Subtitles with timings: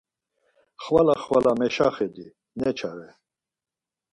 [0.83, 2.27] Xvala xvala meşaxedi
[2.59, 3.09] ne çare